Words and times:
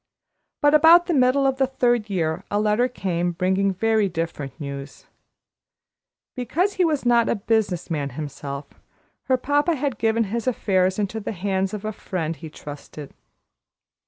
But 0.63 0.73
about 0.73 1.05
the 1.05 1.13
middle 1.13 1.45
of 1.45 1.57
the 1.57 1.67
third 1.67 2.09
year 2.09 2.43
a 2.49 2.59
letter 2.59 2.87
came 2.87 3.33
bringing 3.33 3.71
very 3.71 4.09
different 4.09 4.59
news. 4.59 5.05
Because 6.35 6.73
he 6.73 6.83
was 6.83 7.05
not 7.05 7.29
a 7.29 7.35
business 7.35 7.91
man 7.91 8.09
himself, 8.17 8.67
her 9.25 9.37
papa 9.37 9.75
had 9.75 9.99
given 9.99 10.23
his 10.23 10.47
affairs 10.47 10.97
into 10.97 11.19
the 11.19 11.33
hands 11.33 11.71
of 11.71 11.85
a 11.85 11.91
friend 11.91 12.35
he 12.37 12.49
trusted. 12.49 13.13